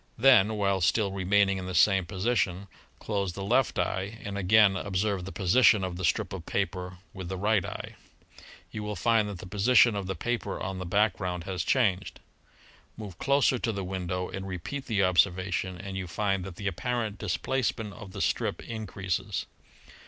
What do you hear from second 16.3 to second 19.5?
that the apparent displacement of the strip increases.